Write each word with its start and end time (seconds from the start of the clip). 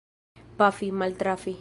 Pafi— 0.61 0.91
maltrafi. 1.03 1.49